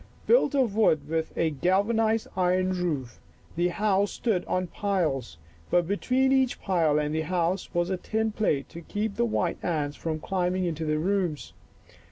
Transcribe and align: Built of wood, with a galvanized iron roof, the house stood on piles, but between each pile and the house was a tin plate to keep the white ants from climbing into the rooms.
Built 0.25 0.55
of 0.55 0.75
wood, 0.75 1.07
with 1.07 1.31
a 1.37 1.51
galvanized 1.51 2.27
iron 2.35 2.71
roof, 2.71 3.19
the 3.55 3.67
house 3.67 4.13
stood 4.13 4.43
on 4.45 4.65
piles, 4.65 5.37
but 5.69 5.87
between 5.87 6.31
each 6.31 6.59
pile 6.59 6.97
and 6.97 7.13
the 7.13 7.21
house 7.21 7.71
was 7.71 7.91
a 7.91 7.97
tin 7.97 8.31
plate 8.31 8.67
to 8.69 8.81
keep 8.81 9.15
the 9.15 9.25
white 9.25 9.63
ants 9.63 9.95
from 9.95 10.19
climbing 10.19 10.65
into 10.65 10.85
the 10.85 10.97
rooms. 10.97 11.53